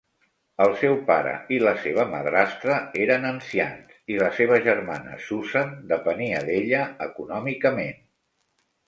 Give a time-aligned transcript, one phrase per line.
[0.63, 6.41] El seu pare i la seva madrastra eren ancians, i la seva germana Susan depenia
[6.49, 8.01] d'ella econòmicament.